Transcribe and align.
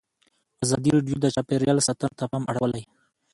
ازادي 0.63 0.89
راډیو 0.95 1.17
د 1.21 1.25
چاپیریال 1.35 1.77
ساتنه 1.87 2.11
ته 2.17 2.23
پام 2.31 2.43
اړولی. 2.51 2.83